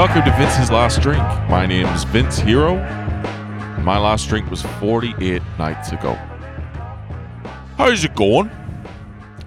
[0.00, 1.22] Welcome to Vince's Last Drink.
[1.50, 2.76] My name is Vince Hero.
[3.82, 6.14] My last drink was 48 nights ago.
[7.76, 8.48] How's it going?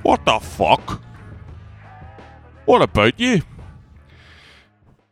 [0.04, 1.02] What the fuck?
[2.66, 3.42] What about you?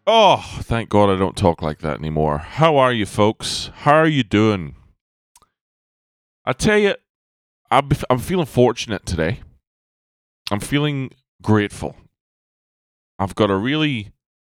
[0.06, 2.38] Oh, thank God I don't talk like that anymore.
[2.38, 3.72] How are you, folks?
[3.78, 4.76] How are you doing?
[6.46, 6.94] I tell you,
[7.72, 9.40] I'm, I'm feeling fortunate today.
[10.52, 11.10] I'm feeling
[11.42, 11.96] grateful.
[13.18, 14.12] I've got a really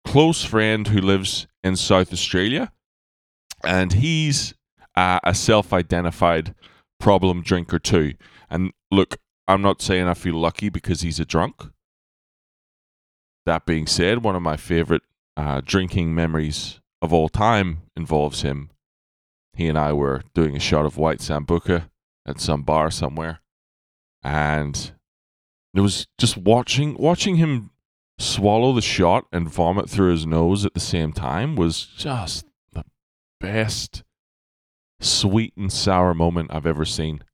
[0.04, 2.72] close friend who lives in South Australia,
[3.64, 4.54] and he's
[4.96, 6.54] uh, a self identified
[7.00, 8.14] problem drinker too.
[8.50, 11.62] And look, I'm not saying I feel lucky because he's a drunk.
[13.44, 15.02] That being said, one of my favorite
[15.36, 18.70] uh, drinking memories of all time involves him.
[19.54, 21.90] He and I were doing a shot of White Sambuca
[22.24, 23.40] at some bar somewhere,
[24.22, 24.92] and
[25.74, 27.71] it was just watching watching him
[28.22, 32.84] swallow the shot and vomit through his nose at the same time was just the
[33.40, 34.02] best
[35.00, 37.24] sweet and sour moment I've ever seen.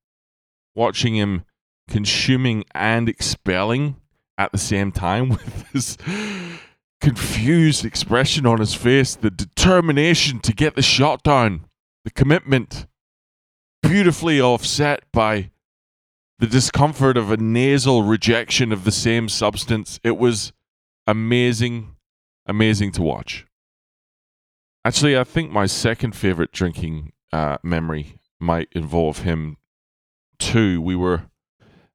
[0.75, 1.45] Watching him
[1.89, 3.97] consuming and expelling
[4.37, 5.97] at the same time with this
[7.01, 11.67] confused expression on his face, the determination to get the shot down,
[12.05, 12.87] the commitment,
[13.83, 15.51] beautifully offset by
[16.39, 19.99] the discomfort of a nasal rejection of the same substance.
[20.05, 20.53] It was
[21.09, 21.97] amazing,
[22.47, 23.47] amazing to watch.
[24.85, 29.57] Actually, I think my second favorite drinking uh, memory might involve him
[30.39, 30.81] too.
[30.81, 31.23] We were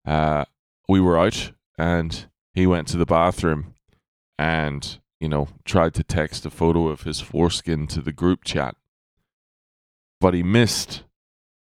[0.05, 0.45] uh,
[0.89, 3.75] we were out, and he went to the bathroom,
[4.37, 8.75] and you know tried to text a photo of his foreskin to the group chat,
[10.19, 11.03] but he missed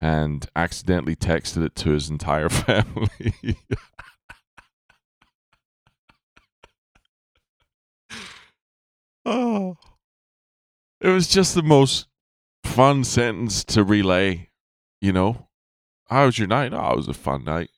[0.01, 3.57] and accidentally texted it to his entire family.
[11.01, 12.07] It was just the most
[12.63, 14.49] fun sentence to relay.
[15.01, 15.49] You know,
[16.07, 16.73] how was your night?
[16.73, 17.69] Oh, it was a fun night.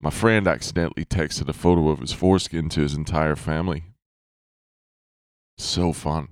[0.00, 3.84] My friend accidentally texted a photo of his foreskin to his entire family.
[5.58, 6.28] So fun.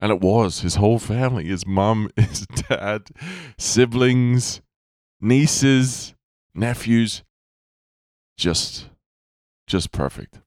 [0.00, 3.08] And it was his whole family his mum, his dad,
[3.58, 4.62] siblings,
[5.20, 6.14] nieces,
[6.54, 7.22] nephews.
[8.36, 8.88] Just,
[9.66, 10.41] just perfect.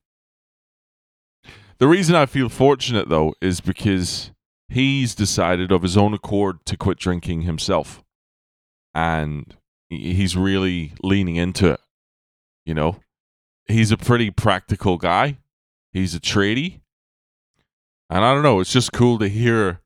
[1.78, 4.32] The reason I feel fortunate, though, is because
[4.70, 8.04] he's decided of his own accord to quit drinking himself.
[8.94, 9.56] And
[9.90, 11.82] he's really leaning into it.
[12.66, 13.02] You know,
[13.68, 15.40] he's a pretty practical guy.
[15.92, 16.80] He's a tradie.
[18.10, 19.82] And I don't know, it's just cool to hear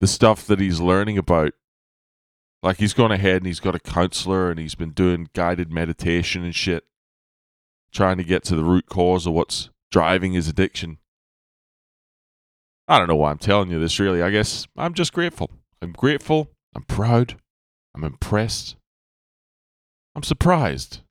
[0.00, 1.54] the stuff that he's learning about.
[2.62, 6.44] Like he's gone ahead and he's got a counselor and he's been doing guided meditation
[6.44, 6.84] and shit,
[7.92, 10.98] trying to get to the root cause of what's driving his addiction.
[12.88, 14.22] I don't know why I'm telling you this, really.
[14.22, 15.52] I guess I'm just grateful.
[15.80, 16.50] I'm grateful.
[16.74, 17.36] I'm proud.
[17.94, 18.74] I'm impressed.
[20.16, 21.02] I'm surprised.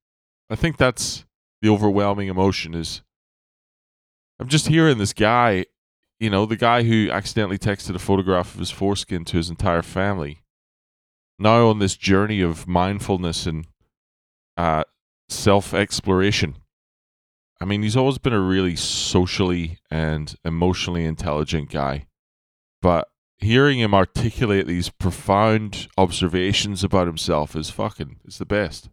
[0.50, 1.24] I think that's
[1.62, 3.02] the overwhelming emotion is
[4.38, 5.66] I'm just hearing this guy,
[6.20, 9.82] you know, the guy who accidentally texted a photograph of his foreskin to his entire
[9.82, 10.42] family.
[11.40, 13.66] Now on this journey of mindfulness and
[14.58, 14.84] uh,
[15.30, 16.58] self exploration.
[17.64, 22.08] I mean, he's always been a really socially and emotionally intelligent guy.
[22.82, 23.08] But
[23.38, 28.90] hearing him articulate these profound observations about himself is fucking, it's the best.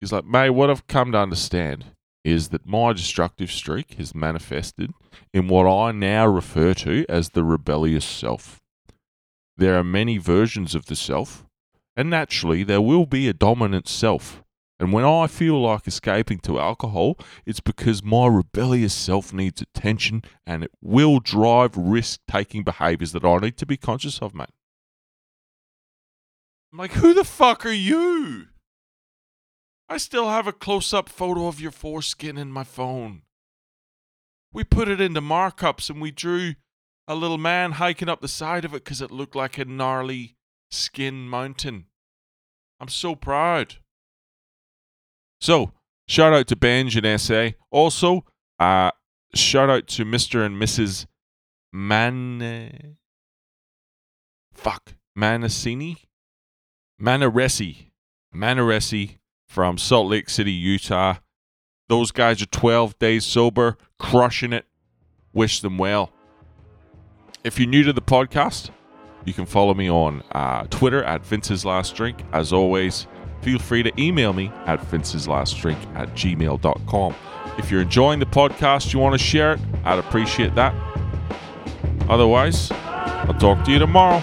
[0.00, 1.86] He's like, mate, what I've come to understand
[2.22, 4.92] is that my destructive streak has manifested
[5.34, 8.60] in what I now refer to as the rebellious self.
[9.56, 11.46] There are many versions of the self,
[11.96, 14.44] and naturally, there will be a dominant self.
[14.80, 20.22] And when I feel like escaping to alcohol, it's because my rebellious self needs attention
[20.46, 24.50] and it will drive risk taking behaviors that I need to be conscious of, mate.
[26.72, 28.48] I'm like, who the fuck are you?
[29.88, 33.22] I still have a close up photo of your foreskin in my phone.
[34.52, 36.54] We put it into markups and we drew
[37.08, 40.36] a little man hiking up the side of it because it looked like a gnarly
[40.70, 41.86] skin mountain.
[42.78, 43.76] I'm so proud.
[45.40, 45.72] So,
[46.06, 47.50] shout out to Benj and SA.
[47.70, 48.24] Also,
[48.58, 48.90] uh,
[49.34, 50.44] shout out to Mr.
[50.44, 51.06] and Mrs.
[51.72, 52.96] Man.
[54.52, 54.94] Fuck.
[55.16, 55.96] Manasini?
[57.00, 57.90] Manaresi.
[58.34, 61.16] Manaresi from Salt Lake City, Utah.
[61.88, 64.66] Those guys are 12 days sober, crushing it.
[65.32, 66.12] Wish them well.
[67.44, 68.70] If you're new to the podcast,
[69.24, 72.22] you can follow me on uh, Twitter at Vince's Last Drink.
[72.32, 73.06] As always,
[73.42, 77.14] feel free to email me at Vince's Last Drink at gmail.com.
[77.58, 80.74] If you're enjoying the podcast, you want to share it, I'd appreciate that.
[82.08, 84.20] Otherwise, I'll talk to you tomorrow.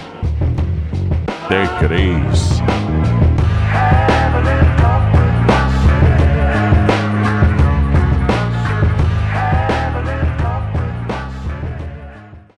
[1.49, 4.04] Take it easy.